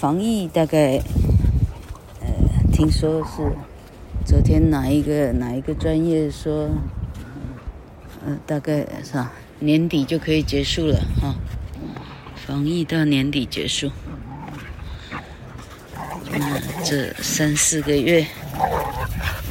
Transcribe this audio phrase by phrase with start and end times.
[0.00, 1.00] 防疫大概，
[2.20, 2.26] 呃，
[2.72, 3.56] 听说是
[4.26, 6.68] 昨天哪一个哪一个专业说，
[8.26, 11.36] 呃，大概是吧，年底就可以结束了哈，
[12.34, 13.90] 防疫到年底结束。
[16.32, 18.26] 那这三四个月，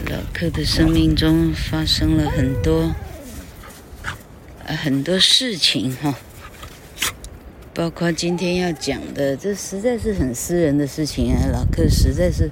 [0.10, 2.94] 老客的生命中发生了很多，
[4.66, 6.14] 呃，很多事情哈。
[7.75, 11.41] 包括今天要讲的，这实在是很私人的事情啊！
[11.51, 12.47] 老克实在是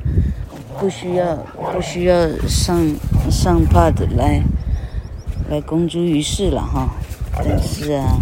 [0.80, 1.36] 不需要
[1.72, 2.84] 不需要上
[3.30, 4.42] 上 pod 来
[5.48, 6.90] 来公诸于世了哈。
[7.38, 8.20] 但是啊，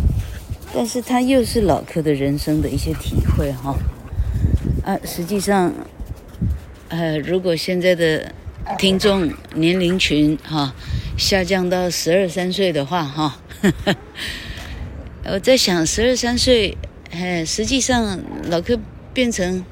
[0.74, 3.78] 但是他又是老克的人生的一些体会哈。
[4.84, 5.74] 啊，实际上，
[6.90, 8.34] 呃，如果现在的
[8.78, 10.76] 听众年龄群哈
[11.18, 13.40] 下降到十二三岁的话哈，
[15.32, 16.78] 我在想十二三岁。
[17.12, 18.80] 哎，实际上老柯
[19.14, 19.66] 变成，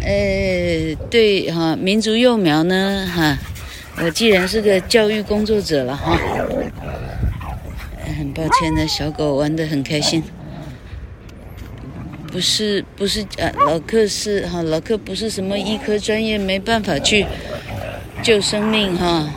[0.00, 3.36] 呃，对哈，民族幼苗呢哈，
[3.96, 6.16] 我既然是个教育工作者了哈，
[8.16, 10.22] 很抱歉呢，小狗玩得很开心，
[12.30, 17.26] 不是不是啊，老克是哈，老克不是什么医科专业，没办法去
[18.22, 19.28] 救生命哈，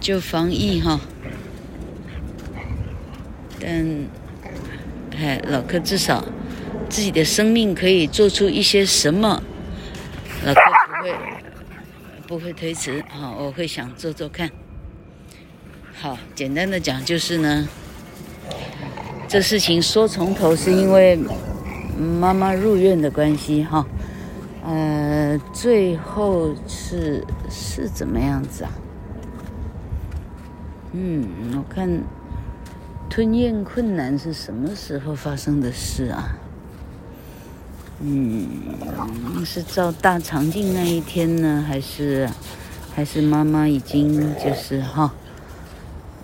[0.00, 1.00] 救防疫哈，
[3.60, 4.21] 但。
[5.22, 6.24] 哎，老柯至少
[6.88, 9.40] 自己的生命可以做出一些什么？
[10.44, 11.14] 老柯不会
[12.26, 14.50] 不会推辞啊，我会想做做看。
[15.94, 17.68] 好，简单的讲就是呢，
[19.28, 21.16] 这事情说从头是因为
[21.96, 23.86] 妈妈入院的关系哈，
[24.64, 28.72] 呃，最后是是怎么样子啊？
[30.90, 31.88] 嗯，我看。
[33.12, 36.34] 吞咽困难是什么时候发生的事啊？
[38.00, 42.26] 嗯，是照大肠镜那一天呢，还是
[42.94, 45.12] 还是妈妈已经就是哈，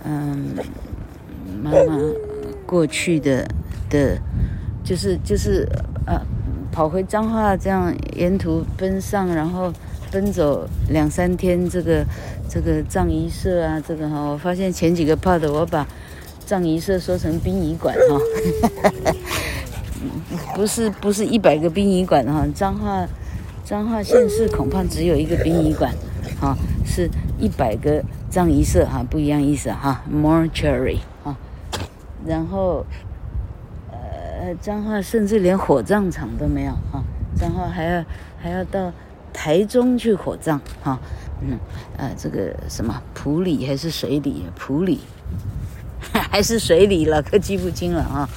[0.03, 0.55] 嗯，
[1.63, 1.99] 妈妈
[2.65, 3.47] 过去的
[3.91, 4.19] 的，
[4.83, 5.69] 就是就是
[6.07, 6.19] 呃，
[6.73, 9.71] 跑回彰化这样沿途奔上，然后
[10.11, 12.03] 奔走两三天，这个
[12.49, 15.87] 这个葬仪社啊，这个哈，我发现前几个 part 我把。
[16.49, 18.19] 葬仪社说成殡仪馆哈，
[20.57, 23.07] 不是不是一百个殡仪馆哈，彰化
[23.67, 25.93] 彰化县市恐怕只有一个殡仪馆，
[26.41, 26.57] 哈，
[26.87, 27.07] 是
[27.39, 31.37] 一百个葬仪社哈，不一样意思哈，mortuary 哈，
[32.25, 32.87] 然后
[33.93, 37.05] 呃彰化甚至连火葬场都没有哈，
[37.37, 38.03] 彰化还要
[38.39, 38.91] 还要到
[39.35, 40.99] 台中去火葬哈，
[41.43, 41.59] 嗯
[41.99, 45.01] 呃这个什么埔里还是水里埔里。
[46.31, 48.29] 还是水里了，可记不清了啊。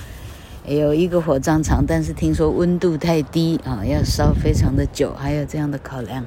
[0.65, 6.25] 有一个火葬场，但是听说温度太低啊，要烧非常的久，还有这样的考量。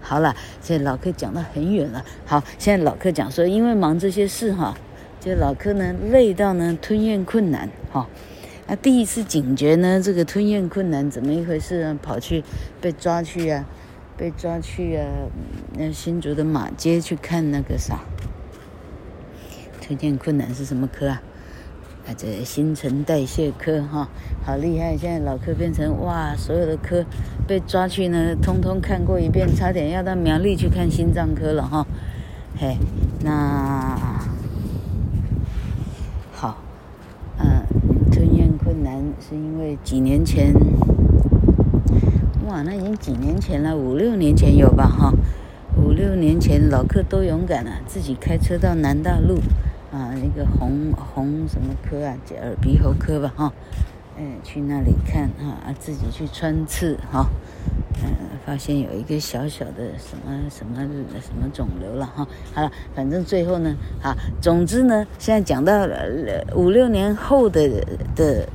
[0.00, 2.04] 好了，这老克讲到很远了。
[2.24, 4.76] 好，现在老克讲说，因为忙这些事哈，
[5.20, 8.08] 就老克呢累到呢吞咽困难哈。
[8.66, 11.98] 那第一次警觉呢，这个吞咽困难怎么一回事呢？
[12.00, 12.42] 跑去
[12.80, 13.64] 被抓去啊，
[14.16, 15.06] 被抓去啊，
[15.76, 18.00] 那新竹的马街去看那个啥。
[19.92, 21.22] 吞咽困难是什么科啊？
[22.06, 24.08] 啊，这新陈代谢科哈，
[24.42, 24.96] 好厉害！
[24.96, 27.04] 现在老克变成哇，所有的科
[27.46, 31.86] 被抓去呢，通通看过一遍，差点要到苗栗去看心脏科了哈。
[32.58, 32.78] 嘿，
[33.22, 34.18] 那
[36.32, 36.56] 好，
[37.38, 37.62] 嗯，
[38.10, 40.54] 吞咽困难是因为几年前，
[42.46, 45.12] 哇，那已经几年前了，五六年前有吧哈？
[45.76, 49.38] 五六年前老克多勇敢啊，自己开车到南大路。
[50.22, 53.52] 啊，那个红红什么科啊，耳鼻喉科吧，哈，
[54.16, 57.26] 嗯，去那里看哈，啊，自己去穿刺哈，
[58.04, 60.76] 嗯，发现有一个小小的什么什么
[61.20, 66.06] 什么肿瘤了哈，好了，反正最后呢，啊，总之呢，现在讲到了
[66.54, 67.84] 五六年后的
[68.14, 68.48] 的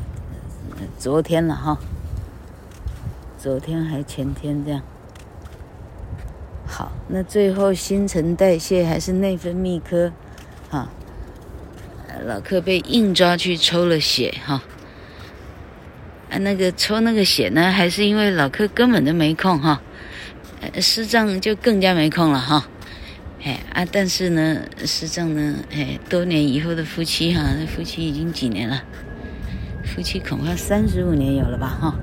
[0.97, 1.77] 昨天了哈，
[3.37, 4.81] 昨天还前天这样，
[6.65, 10.11] 好，那最后新陈代谢还是内分泌科，
[12.25, 14.61] 老克被硬抓去抽了血哈，
[16.29, 19.81] 啊，那个抽那个血呢，还是因为老克根本都没空哈，
[20.79, 22.67] 师丈就更加没空了哈，
[23.43, 28.83] 哎啊，但是呢，师丈呢，哎，多年以后的夫妻哈，那夫妻已经几年了，
[29.85, 31.95] 夫妻恐怕三十五年有了吧哈，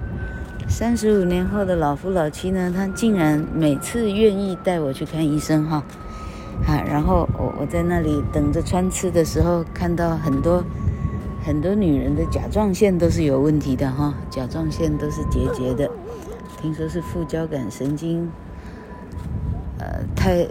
[0.69, 5.85] 三十五年后的老夫老妻呢，他竟然每次愿意带我去看医生哈。
[6.67, 10.65] 啊，然后我我在那里等着穿刺的时候，看到很多
[11.45, 15.91] 很多女人的甲状腺都是有问题的哈，甲状腺都是结节的，
[16.61, 18.31] 听说是副交感神经，
[19.79, 20.47] 呃，太，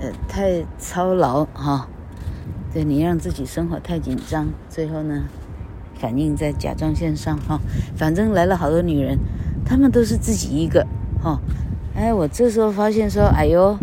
[0.00, 1.88] 呃，太操劳哈，
[2.72, 5.24] 对你让自己生活太紧张，最后呢，
[5.94, 7.58] 反映在甲状腺上哈。
[7.96, 9.18] 反正来了好多女人，
[9.64, 10.86] 她们都是自己一个
[11.22, 11.40] 哈。
[11.94, 13.76] 哎，我这时候发现说，哎呦，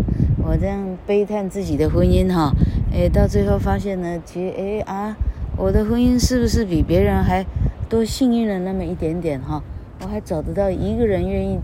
[0.48, 2.54] 我这样悲叹自己的婚姻哈。
[2.94, 5.18] 哎，到最后发现呢，其实哎啊，
[5.58, 7.46] 我的婚姻是不是比别人还
[7.90, 9.62] 多幸运了那么一点点哈？
[10.02, 11.60] 我还找得到一个人愿意，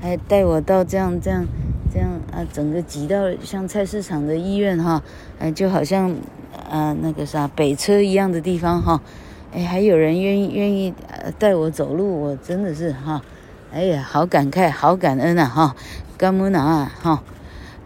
[0.00, 1.46] 还带我到这样这样
[1.92, 5.00] 这样啊，整个挤到像菜市场的医院哈，
[5.38, 6.10] 哎，就好像
[6.68, 9.00] 啊那个啥北车一样的地方哈，
[9.54, 13.22] 哎，还有人愿意愿意呃带我走路，我真的是哈，
[13.72, 15.76] 哎呀，好感慨，好感恩啊哈，
[16.18, 17.22] 干木拿啊哈，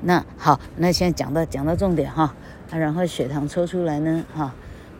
[0.02, 2.34] 那好，那现在讲到讲到重点哈。
[2.70, 4.54] 啊，然后血糖抽出来呢，哈，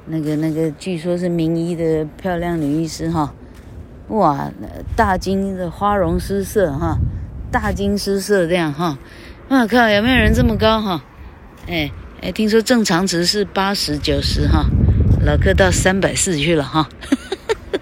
[0.06, 3.32] 那个那个，据说是名医的漂亮女医师哈，
[4.08, 4.50] 哇，
[4.97, 6.99] 大惊的花容失色哈，
[7.52, 8.99] 大惊失色这样哈，
[9.47, 11.05] 我靠，有没有人这么高哈？
[11.69, 11.93] 哎
[12.23, 14.64] 哎，听说正常值是八十九十哈，
[15.25, 16.88] 老客到三百四去了哈，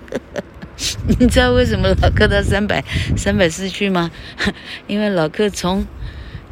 [1.19, 2.85] 你知道为什么老客到三百
[3.17, 4.11] 三百四去吗？
[4.87, 5.87] 因为老客从。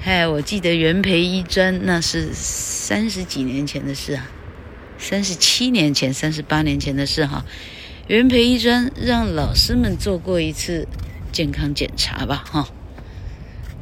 [0.07, 4.31] 哎，我记得元培医专那是三十几年前的事啊，
[4.99, 7.45] 三十七年前、三十八年前的事哈。
[8.07, 10.87] 元培医专让老师们做过一次
[11.33, 12.69] 健康检查吧，哈。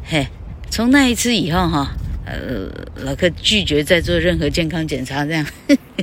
[0.03, 0.27] 嘿，
[0.71, 1.95] 从那一次以后哈，
[2.25, 5.47] 呃，老克拒绝再做任何健康检查，这样。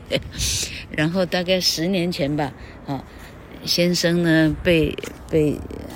[0.95, 2.53] 然后大概十年前吧，
[2.85, 3.03] 啊，
[3.65, 4.95] 先生呢被
[5.31, 5.53] 被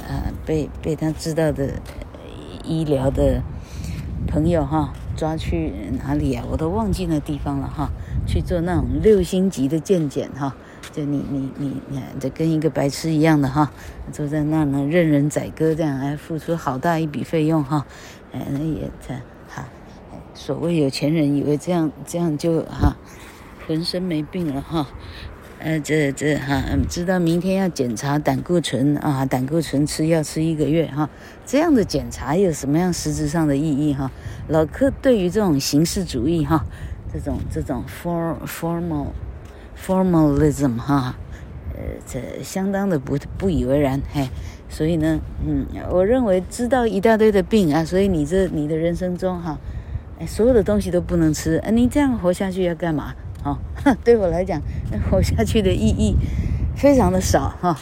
[0.10, 1.80] 啊被被他知道的
[2.64, 3.40] 医疗的。
[4.28, 5.72] 朋友哈，抓去
[6.04, 6.44] 哪里啊？
[6.50, 7.90] 我都忘记那地方了哈。
[8.28, 10.56] 去做那种六星级的健检哈，
[10.92, 13.72] 就你你你你，这跟一个白痴一样的哈，
[14.12, 17.86] 坐在那呢任人宰割这样，还付出好大一笔费用哈。
[18.32, 19.14] 哎，也这
[19.48, 19.68] 哈，
[20.34, 22.96] 所谓有钱人以为这样这样就哈，
[23.68, 24.88] 浑身没病了哈。
[25.58, 31.10] 呃，这这哈，知道明天要检查胆固醇啊，胆固醇吃药吃一个月哈，
[31.46, 34.12] 这样的检查有什么样实质上的意义哈？
[34.50, 36.66] 老克对于这种形式主义哈，
[37.12, 39.08] 这种这种 form formal
[39.76, 41.16] formalism 哈，
[41.74, 44.30] 呃，这相当的不不以为然嘿，
[44.70, 49.58] 所以呢，嗯，我认为知道一大堆的病啊，所以你这你的人生中哈，
[50.20, 53.16] 哎，所有的东西都不能吃，啊，你这样活下去要干嘛？
[53.46, 53.58] 哦，
[54.04, 54.62] 对我来讲，
[55.10, 56.18] 活下去的意义
[56.76, 57.80] 非常的少哈。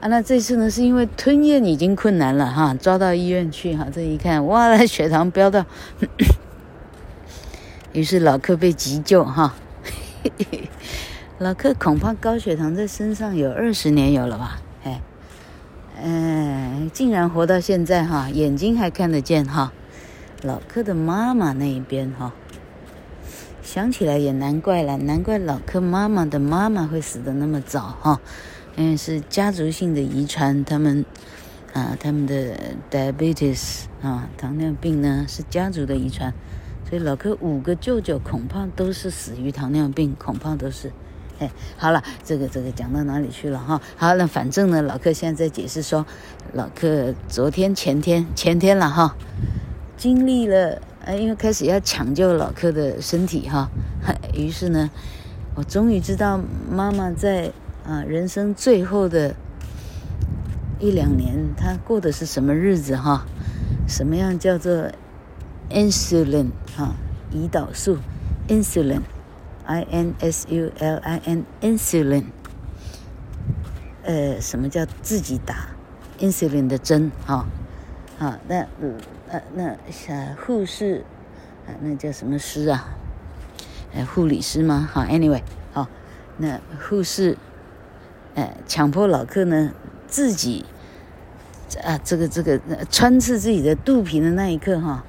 [0.00, 5.64] 啊，那这次呢，是因为吞咽已经困难了哈，抓到医院去哈，这一看，哇，那血糖飙到，
[7.92, 9.54] 于是老克被急救哈。
[11.38, 14.60] 老克恐怕高血糖在身上有二十年有了吧？
[14.84, 15.00] 哎，
[16.02, 19.72] 哎，竟然活到现在哈，眼睛还看得见哈。
[20.42, 22.32] 老克的妈妈那一边哈。
[23.62, 28.20] 想起来也难怪了，难怪老克妈妈的妈妈会死得那么早哈，
[28.76, 31.04] 因为是家族性的遗传，他们
[31.72, 32.54] 啊，他们的
[32.90, 36.34] diabetes 啊，糖尿病呢是家族的遗传，
[36.90, 40.90] 所以老克五个舅舅恐怕都是死于糖尿病，恐怕都是。
[41.38, 43.80] 哎，好了，这个这个讲到哪里去了哈？
[43.96, 46.04] 好，那反正呢，老克现在在解释说，
[46.52, 49.16] 老克昨天前天前天了哈，
[49.96, 50.82] 经历了。
[51.04, 53.68] 哎，因为开始要抢救老柯的身体哈，
[54.34, 54.88] 于是呢，
[55.56, 56.40] 我终于知道
[56.70, 57.52] 妈妈在
[57.84, 59.34] 啊人生最后的
[60.78, 63.26] 一两年，她过的是什么日子哈？
[63.88, 64.92] 什么样叫做
[65.70, 66.94] insulin 哈？
[67.34, 67.98] 胰岛素
[68.46, 72.26] insulin，I N S U L I N insulin，
[74.04, 75.70] 呃，什么叫自己打
[76.20, 77.44] insulin 的针哈？
[78.18, 78.94] 好，那嗯。
[79.32, 80.12] 呃，那小
[80.44, 81.04] 护士，
[81.66, 82.98] 啊，那叫什么师啊？
[83.94, 84.86] 呃，护理师吗？
[84.92, 85.40] 好，anyway，
[85.72, 85.88] 好，
[86.36, 87.38] 那护士，
[88.34, 89.72] 呃，强迫老克呢
[90.06, 90.66] 自己，
[91.82, 92.60] 啊，这个这个
[92.90, 95.02] 穿刺自己的肚皮的那一刻哈，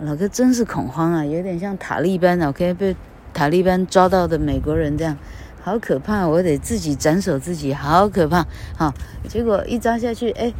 [0.00, 2.96] 老克真是恐慌啊，有点像塔利班，OK，被
[3.32, 5.16] 塔利班抓到的美国人这样，
[5.62, 8.44] 好可怕，我得自己斩首自己，好可怕，
[8.76, 8.92] 好，
[9.28, 10.52] 结果一扎下去，哎。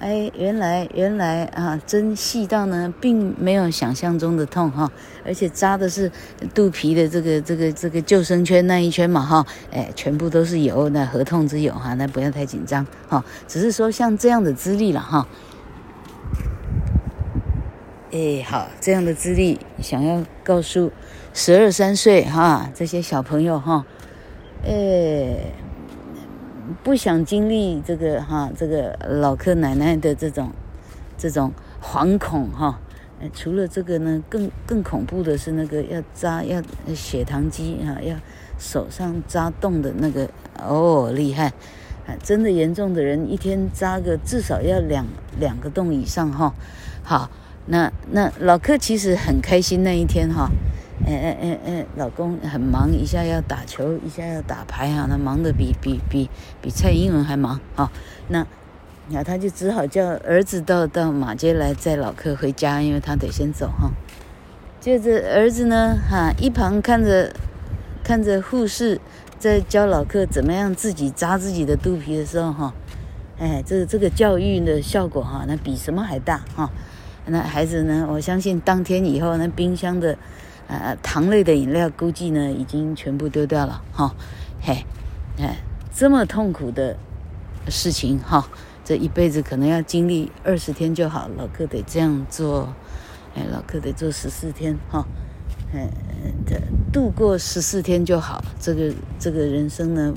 [0.00, 4.90] 哎，原来原来啊，针细到呢，并没有想象中的痛哈，
[5.26, 6.10] 而且扎的是
[6.54, 15.28] 肚皮的这个这个这个救生圈那一圈嘛哈，哎，全部都是油，那合痛之有哈，那不要太紧张哈，只是说像这样的资历了哈。
[18.10, 20.90] 哎，好，这样的资历想要告诉
[21.34, 23.84] 十二三岁哈这些小朋友哈，
[24.64, 25.52] 哎。
[26.82, 30.50] 不想经历这个哈，这个老克奶奶的这种
[31.16, 32.78] 这种惶恐哈。
[33.34, 36.62] 除了这个呢，更更恐怖的是那个要扎要
[36.94, 38.16] 血糖机哈，要
[38.58, 40.26] 手上扎洞的那个
[40.58, 41.48] 哦，厉害
[42.06, 42.16] 啊！
[42.22, 45.06] 真的严重的人一天扎个至少要两
[45.38, 46.54] 两个洞以上哈。
[47.02, 47.30] 好，
[47.66, 50.48] 那那老克其实很开心那一天哈。
[51.06, 56.28] 哎哎哎哎，老公很忙，一下要打球，一下要打牌哈，他忙得比比比
[56.60, 57.90] 比蔡英文还忙哈。
[58.28, 58.46] 那
[59.08, 63.90] 那他就只好叫儿子到到马街来载老客回家，因为他得先走哈。
[64.78, 67.32] 接着儿子呢哈，一旁看着
[68.04, 69.00] 看着护士
[69.38, 72.74] 在教老客怎么样自己扎自己的肚皮的时候哈，
[73.38, 76.70] 哎，这这个教育的效果哈，那比什么还大哈。
[77.24, 80.18] 那孩子呢，我相信当天以后那冰箱的。
[80.70, 84.14] 呃，糖类的饮料估计呢，已经全部丢掉了哈、
[84.62, 84.84] 嘿，
[85.36, 85.56] 哎，
[85.92, 86.96] 这么痛苦的
[87.68, 88.48] 事情哈、
[88.84, 92.72] 这一辈子可能要经历二十天就好，老克得这样做，
[93.34, 95.04] 哎，老克得做十四天哈，
[95.74, 95.90] 哎、
[96.46, 96.56] 这
[96.92, 98.40] 度过十四天就好。
[98.60, 100.14] 这个这个人生呢，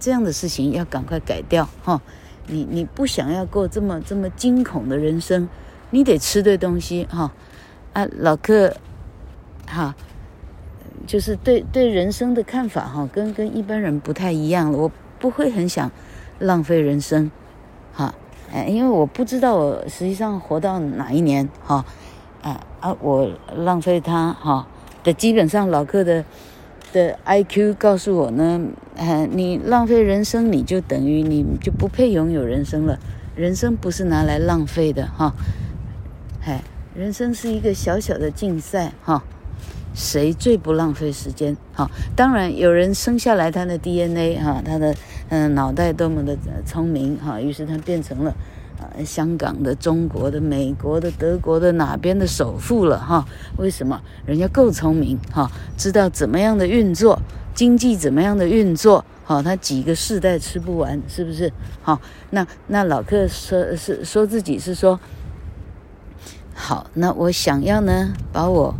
[0.00, 2.02] 这样的事情要赶快改掉哈、
[2.48, 5.48] 你你不想要过这么这么惊恐的人生，
[5.90, 7.30] 你得吃对东西哈、哦。
[7.92, 8.76] 啊，老克。
[9.66, 9.94] 哈，
[11.06, 14.72] 就是对对人生的看法哈，跟跟一般人不太一样。
[14.72, 15.90] 我不会很想
[16.38, 17.30] 浪费人生，
[17.92, 18.14] 哈，
[18.52, 21.84] 哎，因为我不知道我实际上活到哪一年，哈，
[22.42, 24.66] 啊啊，我浪费它哈
[25.02, 26.24] 的基本上老客的
[26.92, 28.60] 的 IQ 告诉我呢，
[28.94, 32.98] 呃，你浪费人生，你就等于你就不配拥有人生了。
[33.34, 35.34] 人生不是拿来浪费的哈，
[36.44, 36.62] 哎，
[36.94, 39.22] 人生是一个小小的竞赛哈。
[39.96, 41.56] 谁最不浪费时间？
[41.72, 44.94] 哈，当然有人生下来他的 DNA 哈，他的
[45.30, 46.36] 嗯脑袋多么的
[46.66, 48.30] 聪明哈，于是他变成了
[48.78, 53.26] 啊香港的、中国的、美国的、德国的哪边的首富了哈？
[53.56, 53.98] 为什么？
[54.26, 57.18] 人家够聪明哈，知道怎么样的运作
[57.54, 59.42] 经济，怎么样的运作哈？
[59.42, 61.50] 他几个世代吃不完，是不是？
[61.80, 61.98] 好，
[62.28, 65.00] 那那老克说是说自己是说
[66.54, 68.74] 好，那我想要呢，把我。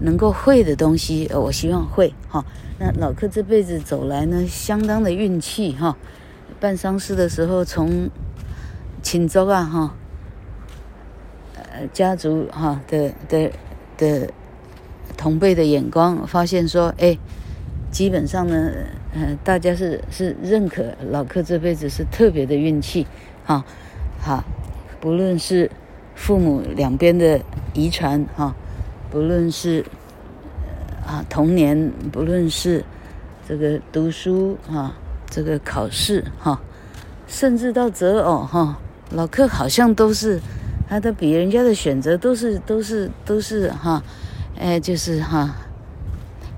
[0.00, 2.44] 能够会的东西，我希望会哈。
[2.78, 5.96] 那老克这辈子走来呢，相当的运气哈。
[6.60, 8.08] 办丧事的时候，从
[9.02, 9.94] 庆州啊哈，
[11.54, 13.50] 呃家族哈的的
[13.96, 14.30] 的
[15.16, 17.18] 同辈的眼光，发现说，哎，
[17.90, 18.70] 基本上呢，
[19.14, 23.06] 呃，大家是是认可老克这辈子是特别的运气
[23.44, 23.64] 哈。
[24.20, 24.42] 好，
[25.00, 25.70] 不论是
[26.14, 27.40] 父母两边的
[27.74, 28.56] 遗传哈。
[29.14, 29.84] 不论是
[31.06, 32.84] 啊童年，不论是
[33.48, 34.92] 这个读书啊，
[35.30, 36.60] 这个考试哈，
[37.28, 38.76] 甚至到择偶哈，
[39.12, 40.40] 老克好像都是
[40.88, 44.02] 他的比人家的选择都是都是都是哈，
[44.58, 45.58] 哎就是哈，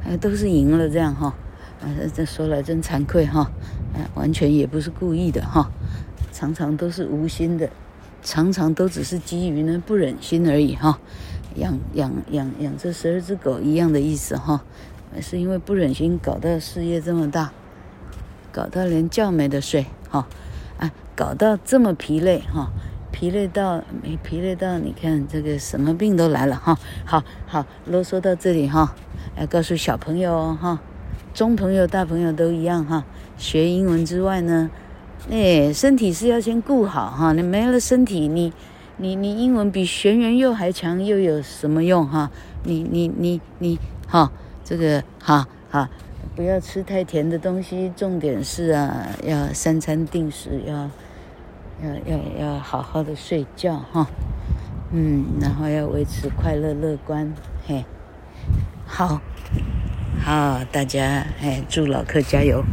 [0.06, 1.34] 哎都是赢了这样哈，
[1.82, 3.50] 啊这说来真惭愧哈，
[3.94, 5.70] 哎完全也不是故意的哈，
[6.32, 7.68] 常常都是无心的，
[8.22, 10.98] 常常都只是基于呢不忍心而已哈。
[11.56, 14.62] 养养养养这十二只狗一样的意思哈，
[15.20, 17.52] 是因为不忍心搞到事业这么大，
[18.52, 20.26] 搞到连觉没得睡哈，
[20.78, 22.70] 啊，搞到这么疲累哈，
[23.10, 28.94] 疲累到没疲累到你看这个什么病都来了哈，好好啰嗦到这里哈，
[29.36, 30.80] 来告诉小朋友哈，
[31.32, 33.04] 中朋友大朋友都一样哈，
[33.38, 34.70] 学英文之外呢，
[35.30, 38.52] 哎，身体是要先顾好哈，你没了身体你。
[38.98, 42.30] 你你英文比玄元又还强，又有什么用哈？
[42.62, 44.32] 你你你你哈，
[44.64, 45.90] 这个哈哈，
[46.34, 47.92] 不要吃太甜的东西。
[47.94, 50.90] 重点是啊，要三餐定时，要
[51.82, 54.06] 要要要好好的睡觉哈。
[54.92, 57.30] 嗯，然后要维持快乐乐观，
[57.66, 57.84] 嘿，
[58.86, 59.20] 好，
[60.24, 62.64] 好，大家哎，祝老客加油。